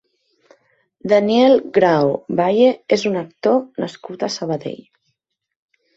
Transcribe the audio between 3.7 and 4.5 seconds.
nascut a